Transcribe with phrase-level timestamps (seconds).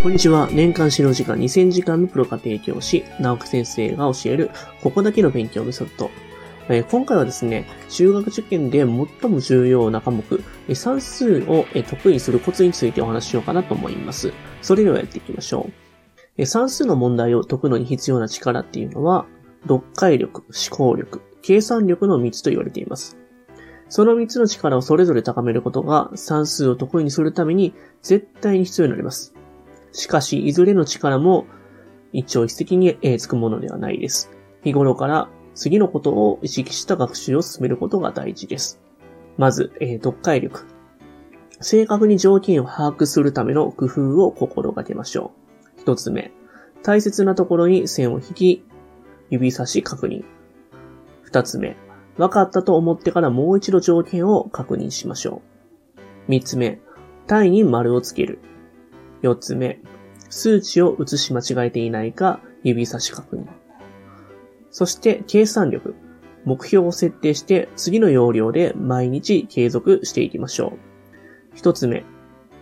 [0.00, 0.48] こんにちは。
[0.52, 6.08] 年間指導時間2000時間のプロ家庭教師、直木先生が教える、ここだけの勉強メソッド。
[6.68, 10.22] え今回はですね、中学受験で最も重要な科目、
[10.68, 14.32] え算数をえ得意するコツについてお話ししようかなと思います。
[14.62, 15.72] それではやっていきましょう。
[16.36, 19.26] え算数の問題を解くのに必要な力っていうのは、
[19.62, 23.18] 読解力、思考力、計算力の3つと言われています。
[23.88, 29.34] その3つの力をそれぞれ高めることが算数を得意にするために絶対に必要になります。
[29.92, 31.46] しかし、いずれの力も
[32.12, 34.30] 一朝一夕にえつくものではないです。
[34.62, 38.80] 日頃から次のことを意識した学習を進めることが大事です。
[39.36, 40.66] まず、えー読解力。
[41.60, 45.32] 正確に条件を把握するための工夫を心がけましょ
[45.76, 45.80] う。
[45.80, 46.32] 一つ目、
[46.82, 48.64] 大切なところに線を引き、
[49.30, 50.24] 指差し確認。
[51.22, 51.76] 二つ目、
[52.16, 55.42] 分かったと思ってからもう一度条件を確認しましょ
[55.96, 56.30] う。
[56.30, 56.80] 三つ目、
[57.26, 58.38] 単位に丸をつける。
[59.22, 59.80] 四つ目、
[60.30, 63.46] 数値を写し間違えていないか指差し確認。
[64.70, 65.94] そして、計算力。
[66.44, 70.78] 目標を設定して次の要領で毎日継続していきましょう。
[71.54, 72.04] 一つ目、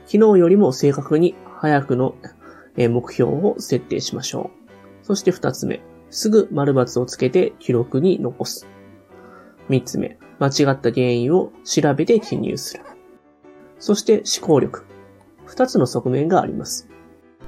[0.06, 2.16] 昨日よりも正確に早くの
[2.76, 4.50] 目標を設定しましょ
[5.02, 5.06] う。
[5.06, 8.66] そして二つ目、すぐ丸抜をつけて記録に残す。
[9.68, 12.84] 三つ目、間違った原因を調べて記入する。
[13.78, 14.84] そして思考力。
[15.46, 16.88] 二つの側面があります。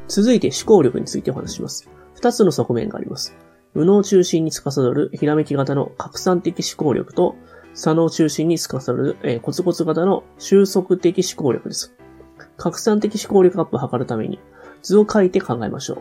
[0.08, 1.90] 続いて思考力についてお話します。
[2.14, 3.36] 二つの側面があります。
[3.74, 7.36] 右脳中心に司るひらめき型の拡散的思考力と、
[7.74, 11.94] 左脳中心に司る、えーコツコツ型の収束的思考力です。
[12.56, 14.40] 拡散的思考力アップを図るために、
[14.82, 15.98] 図を書いて考えましょう。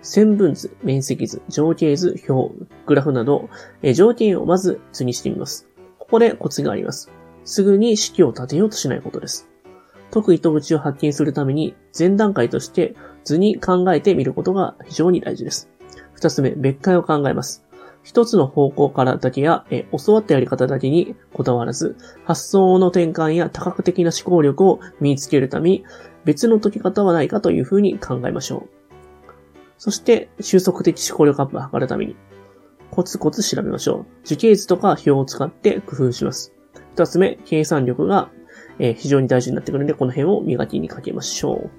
[0.00, 2.54] 線分図、面積図、情景図、表、
[2.86, 3.48] グラフなど、
[3.82, 5.68] え条件をまず図にしてみます。
[5.98, 7.10] ここでコツがあります。
[7.44, 9.48] すぐに式を立てようとしないことです。
[10.12, 15.70] 解く糸口を発見するために、前段階として図に考えてみることが非常に大事です。
[16.12, 17.64] 二つ目、別解を考えます。
[18.02, 25.82] 一つの方向からだけや、え教わったやり方だけにこだわらず、発想の転換や多角的な思考力を身につけるため、
[26.24, 28.70] 別の解き方はないかというふうに考えましょう。
[29.78, 32.16] そして、収束的思考力アップを図るために、
[32.90, 34.26] コツコツ調べましょう。
[34.26, 36.52] 樹形図とか表を使って工夫します。
[36.90, 38.30] 二つ目、計算力が、
[38.84, 41.70] え非常に大事になってくるので、この辺を磨きにかけましょう。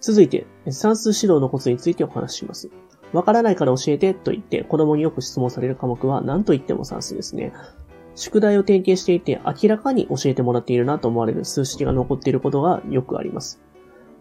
[0.00, 2.70] 続いて、算数指導のコツについてお話しします。
[3.12, 7.52] わからないから教えてと言って子供によく質問される科目は何と言っても算数ですね。
[8.14, 13.60] 宿題を点検していて明らかに教えてもらっているなと思われる数式が残っていることがよくあります。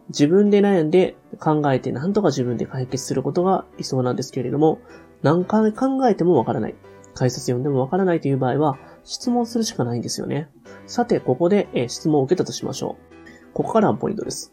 [0.09, 4.79] 自分で悩んで考えて何とか自分で解決することが理想なんですけれども、
[5.21, 6.75] 何回考えてもわからない。
[7.13, 10.49] 解説読んでもわからないという場合は質問するしかないんですよね。
[10.87, 13.53] さて、ここで質問を受けたとしましょう。
[13.53, 14.51] ここからがポイントです。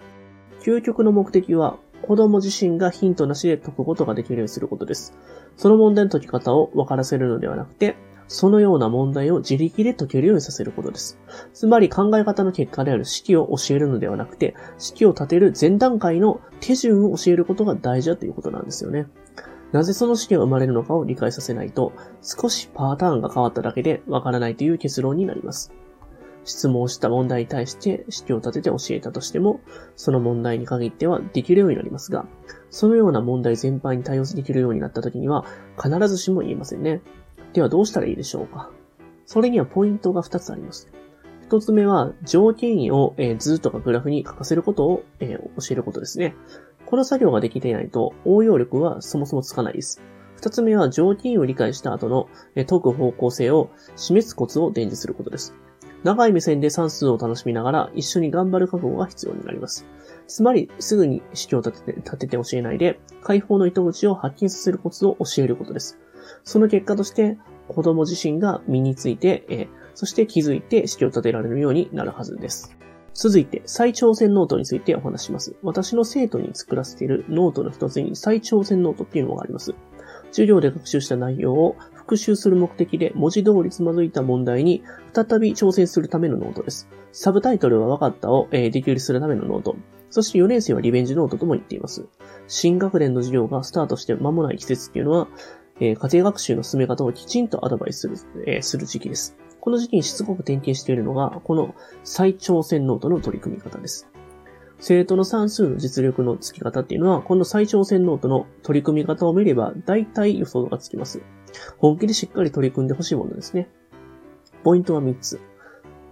[0.62, 5.16] 究極の目的は子供自身がヒントなしで解くことができるようにすることです。
[5.56, 7.96] その問題の解き方を分からせるのではなくて、
[8.28, 11.18] そのような問題を自力で解けるようにさせることです。
[11.52, 19.06] つまり考え方の結果である式を教えるのではなくて、式を立てる前段階の手順を教えることが大事だということなんですよね。
[19.72, 21.92] なぜその式が生まれるのかを理解させないと、
[22.22, 25.72] 少しパターンが変わっただけでわからないという結論になります。
[26.44, 29.60] 質問した問題に対して式を立てて教えたとしても、
[29.96, 32.26] その問題に限ってはできるようになりますが、
[32.70, 35.44] そのような問題全般に対応できるようになった時には、
[35.80, 37.00] 必ずしも言えませんね。
[37.52, 38.70] ではどうしたらいいでしょうか
[39.26, 40.90] それにはポイントが2つあります。
[41.48, 45.26] 1つ目は、条件を、図とかグラフに書かせることを、教
[45.70, 46.34] えることですね。
[46.86, 50.02] この作業ができていないと、応用力はそもそもつかないです。
[50.40, 55.54] 2つ目は、条件を理解した後の、解く方向性を示すコツを伝授することです。
[56.04, 59.86] 長い目線で算数を楽しみながら一緒に頑張る覚悟が必要になります。
[60.26, 65.98] つまり、すぐに式を立てて、立てて教えないで、解放の糸口を発見させるコツを教えることです。
[66.44, 72.76] その結果として、子供自身が身について、えーそして気づいて式を立てられるようになるはずです。
[73.14, 75.54] 続いて、再挑戦ノートについてお話します。
[75.62, 79.74] 私の生徒に作らせているノートの一つに再挑戦ノートっていうのがあります。
[80.32, 84.82] 授業で学習した内容を復習する目的で文字通りつまずいた問題に
[85.14, 86.88] 再び挑戦するためのノートです。
[87.12, 89.76] サブタイトルは分かったを、えーできるにするためのノート。
[90.10, 92.06] そして4年生はリベンジノートとも言っています。
[92.48, 95.28] 新学年の授業がスタートして間もない季節っていうのは、
[95.80, 99.36] えー家庭学習の進め方をきちんとアドバイスする、えーする時期です。
[99.60, 104.11] この時期にしつこく点検しているのが、この再挑戦ノートの取り組み方です。
[104.84, 111.22] 生徒の算数の実力のつき方っていうのは、この再挑戦ノートの取り組み方を見れば、大体予想がつきます。
[111.78, 113.68] 本気でしっかり取り組んでほしいものですね。
[114.64, 115.40] ポイントは3つ。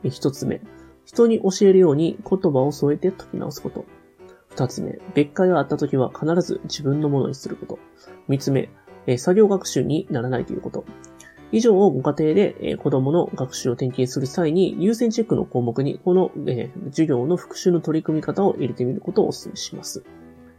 [0.05, 0.61] 1つ目。
[1.05, 3.87] 人に教えるように言葉を添えて解き直すこと。
[4.51, 7.81] 二つ目、別解があった時は必ず自分のものにすること。
[8.29, 8.71] 三つ目、
[9.17, 10.85] 作業学習にならないということ。
[11.53, 20.05] 以上をご家庭で、え子供の学習を点検する際に優先チェックの項目にこの、え授業の復習の取り組み方を入れてみることをお勧めします。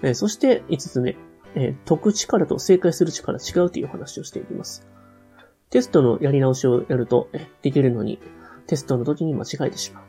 [0.04, 1.16] えそして五つ目、
[1.56, 4.88] え解く力と正解する力違うという話をしていきます。
[5.70, 7.30] テストのやり直しをやると、
[7.62, 8.20] できるのに、
[8.68, 10.04] テストの時に間違えてしまう。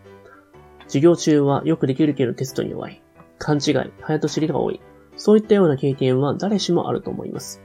[0.87, 3.01] 授業中はよくできるけどテストに弱い。
[3.39, 4.81] 勘違い、早と知りが多い。
[5.17, 7.63] そういったような経験は誰しもあると思います。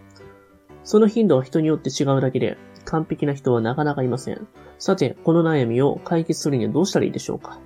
[0.87, 4.47] その頻度は人によって違うだけで、完璧な人はなかなかいません。
[4.79, 7.59] さて、この悩みを解決するにはどうしたらいいでしょうか？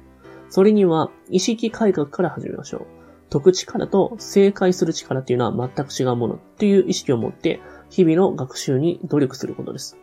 [0.50, 2.88] それには、意識改革から始めましょう。
[3.30, 10.00] 解く力と正解する力っていうのは全く違うものっていう意識を持って、日々の学習に努力することです。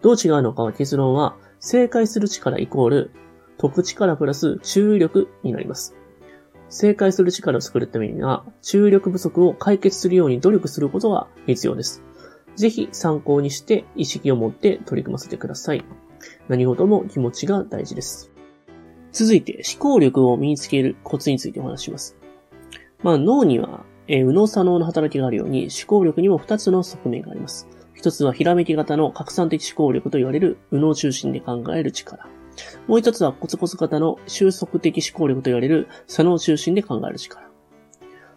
[0.00, 3.10] どう違うのかは結論は、正解する力イコール、
[3.58, 5.96] 解く力プラス注意力になります。
[6.68, 12.04] 正解する力を作るためには、注意力不足を解決するように努力することが必要です。
[12.56, 15.84] ぜひ参考にして意識を持って取り組ませてください。
[16.48, 18.32] 何事も気持ちが大事です。
[19.12, 22.16] 続いて、思考力を身につけるコツについてお話します。
[23.02, 27.66] まあ、脳には、えー、右脳左脳の働きがあるように、思考力にも2つの側面があります。
[27.94, 32.28] 一つはひらめき型の拡散的思考力と言われる右脳中心で考える力。
[32.86, 37.48] もう一つはコツコツ型の収束的思考力と言われる左脳中心で考える力。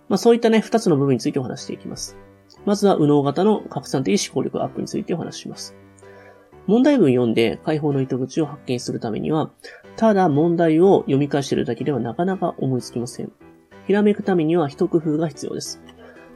[0.08, 2.18] まあそういったね、二つの部分についてお話していきます。
[2.66, 5.76] まずは右脳型の拡散的思考力アップについてお話しします。
[6.68, 9.52] 問題文読んで解放の糸口を発見するためには、
[9.96, 13.32] ただ問題を読み返しているだけではなかなか思いつきません。
[13.88, 15.82] ひらめくためには一工夫が必要です。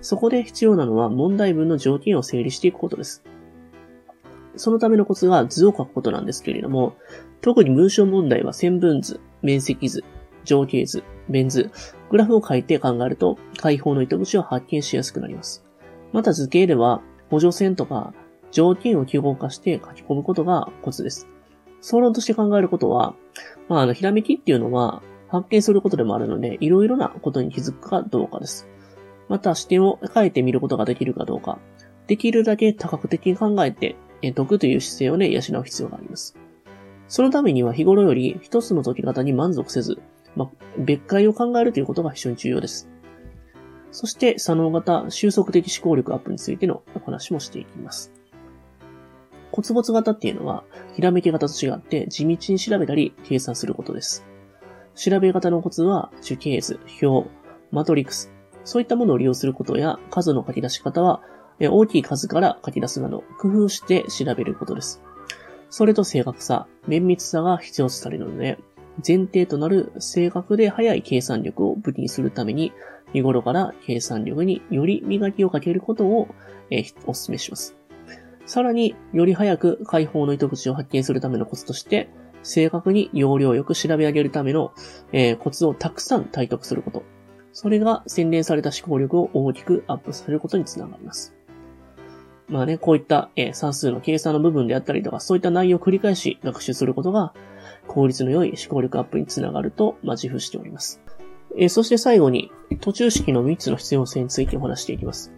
[0.01, 3.23] そこで必要なのは問題文の条件を整理していくことです。
[4.55, 6.95] そのためのコツが図を書くことなんですけれども、
[7.41, 10.03] 特に文章問題は線分図、面積図、
[10.43, 11.69] 情景図、面図、
[12.09, 15.63] グラフを書いて考えると解放の糸口を発見しやすくなります。
[16.13, 18.13] また図形では補助線とか
[18.51, 21.27] 条件を記号化して書き込むことがコツです。
[21.81, 23.15] 総論として考えることは、
[23.68, 28.69] まあ、あの、ひらめきっていうのは発見することでもあるので、いろいろなことに気づくかどうかです。
[29.27, 31.60] また視点を変えてみることができるかどうか、
[32.07, 36.38] できるだけ多角的に考えて、解くという姿勢をね、養う必要があります。
[37.07, 40.00] そのためには日頃より一つの解き方に満足せず、
[40.36, 42.89] まあ、別解を考えるということが非常に重要です。
[43.94, 48.12] そして、左脳型収束的思考力アップについてのお話もしていきます。
[49.51, 50.63] 骨ツ型っていうのは、
[50.95, 54.25] ひらめき型と違って地道に調べたり計算することです。
[54.95, 57.30] 調べ方のコツは、樹形図、表、
[57.72, 58.31] マトリクス、
[58.63, 61.22] そういったものを利用することや、数の書き出し方は、
[61.62, 65.04] 大きい数から書き出すなど、工夫して調べることです。
[65.69, 68.57] それと正確さ、綿密さが必要とされるので、
[69.06, 72.74] 前提となる正確で速い計算力を武器にするために、
[73.13, 76.27] 日頃から計算力により磨きをかけることを、
[76.69, 77.77] え、お勧めします。
[78.45, 82.10] さらに、より早く解放の糸口を発見するためのコツとして、
[82.42, 84.74] 正確に要領よく調べ上げるための、
[85.12, 87.04] え、コツをたくさん体得すること。
[87.54, 91.36] それが洗練された思考力を大きくアップさせることにつながります。
[92.50, 97.33] まあね、こういった、え、算数の計算の部分であったりとか、そういった内容を繰り返し学習することが、
[97.88, 101.02] 効率の良い思考力アップにつながると、まあ、自負しております。
[101.57, 105.31] えー、そして最後に、途中式の3つの必要性についてお話していきます。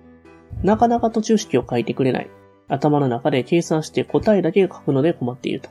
[0.64, 2.30] なかなか途中式を書いてくれない。
[2.68, 5.70] 頭の中で計算して答えだけ書くので困っていると。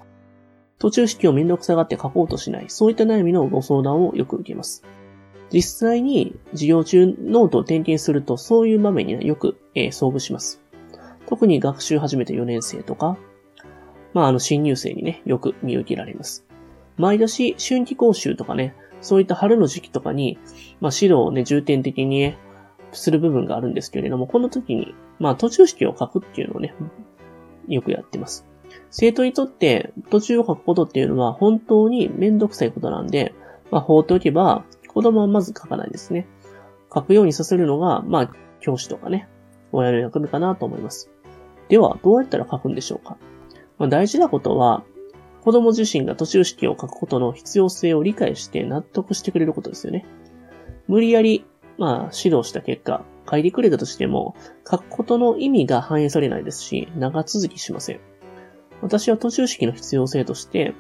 [0.79, 2.67] 途中式をめんどくさがって書こうとしない。
[2.69, 4.85] そういった悩みのご相談をよく受けます。
[5.51, 10.61] 実際に授業中ノートを点検するとそういう場面によく、えー、遭遇します。
[11.27, 13.17] 特に学習始めて4年生とか、
[14.13, 16.45] まああの新入生にね、よく見受けられます。
[16.97, 20.39] 毎年春季講習とかね、そういった春の時期とかに、
[20.81, 22.39] まあ指導をね、重点的にね、
[22.93, 26.75] する部分があるんですけれども、この時に、まあ途中式を書くっていうのをね、
[27.69, 28.47] よくやってます。
[28.91, 33.35] 生徒にとって途中を書くことっていうのは本当にめんどくさいことなんで、
[33.71, 36.27] まあ放っておけば子供はまず書かないですね。
[36.93, 39.29] 書くようにさせるのが、まあ教師とかね、
[39.73, 41.11] 親の役目かなと思います。
[41.69, 43.17] では、どうやったら書くんでしょうか、
[43.79, 44.85] まあ、大事なことは、
[45.45, 50.07] 子供自身が途中式を書くことの必要性を理解して納得してくれることですよね。
[50.89, 51.45] 無理やり、
[51.77, 54.35] まあ、指導した結果、書いてくれたとしても、
[54.69, 58.01] 書くことの意味が反映されないですし、長続きしません。
[58.81, 60.75] 私は途中式の必要性として、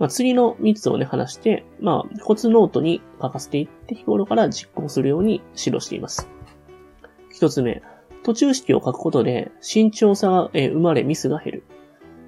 [0.00, 6.28] まあ、次の3つをね、話して、まあ、コツノートに書かせていって日頃から実行するように指導しています。
[7.38, 7.82] 1つ目、
[8.24, 11.62] 途中式を書くことで慎重さが生まれミスが減る。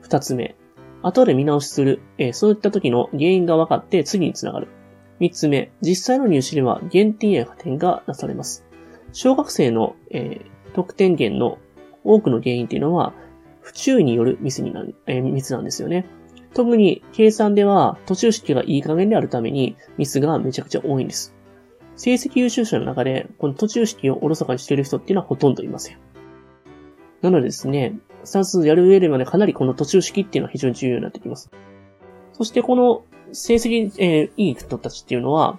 [0.03, 0.57] 二つ目、
[1.03, 4.69] 後で見直しするえ、そういった時の原因が分かって次につながる。
[5.21, 8.65] 3つ目、実際の入試では減点や加点がなされます。
[9.13, 11.59] 小学生の、えー、得点減の
[12.05, 13.13] 多くの原因っていうのは、
[13.61, 16.07] 不注意によるミスになる、えー、ミスなんですよね。
[16.55, 21.35] 特に計算では途中式がいい加減であるためにミスがめちゃくちゃ多いんです。
[21.97, 25.99] 成績優秀者の中でこの途中式をおろそかにしている人っていうのはほとんどいません。
[27.23, 31.51] なのでですね、算数やる上ではね、かなりこの途中式っていうのは非常に重要になってきます。
[32.33, 35.59] そしてこの成績、えー、いい人たちっていうのは、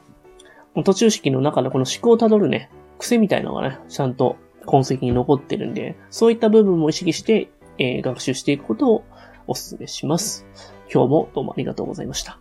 [0.84, 9.03] 途中式の中のこの思考をたどるね、癖みたいなのがね、ちゃんと痕跡に残ってるんで、そういった部分も意識して、えー、学習していくことを
[9.48, 10.46] お勧めします。
[10.94, 12.39] 今日もどうもありがとうございました。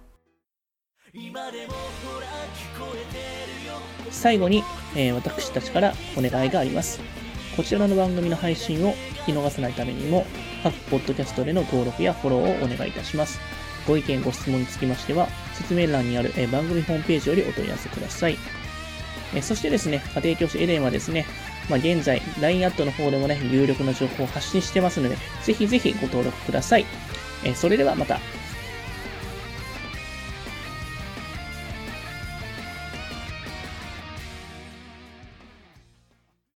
[4.11, 4.63] 最後に、
[4.97, 7.20] えー、私たちからお願いがあります。
[7.61, 10.25] こちらの番組の配信を聞き逃さないためにも、
[10.63, 13.39] 各ポッドキャストでの登録やフォローをお願いいたします。
[13.87, 18.39] ご意見、ご質問につきましては、説明欄にある、え、番組ホームページよりお問い合わせください。
[19.35, 21.27] えそしてですね、家庭教師エレンはですね、
[21.69, 26.87] まあ、現在、LINE アットの方でもね、有力な情報を発信してますので、ぜひぜひご登録ください。
[27.45, 28.21] えそれではまた。